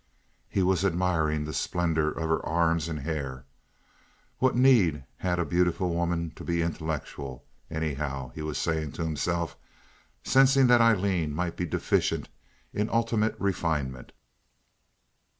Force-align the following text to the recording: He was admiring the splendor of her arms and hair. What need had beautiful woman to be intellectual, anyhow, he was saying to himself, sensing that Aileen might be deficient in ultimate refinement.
He 0.49 0.63
was 0.63 0.83
admiring 0.83 1.45
the 1.45 1.53
splendor 1.53 2.09
of 2.11 2.27
her 2.27 2.43
arms 2.43 2.87
and 2.87 3.01
hair. 3.01 3.45
What 4.39 4.55
need 4.55 5.03
had 5.17 5.37
beautiful 5.47 5.93
woman 5.93 6.31
to 6.37 6.43
be 6.43 6.63
intellectual, 6.63 7.45
anyhow, 7.69 8.31
he 8.33 8.41
was 8.41 8.57
saying 8.57 8.93
to 8.93 9.03
himself, 9.03 9.55
sensing 10.23 10.65
that 10.65 10.81
Aileen 10.81 11.35
might 11.35 11.55
be 11.55 11.67
deficient 11.67 12.29
in 12.73 12.89
ultimate 12.89 13.35
refinement. 13.37 14.11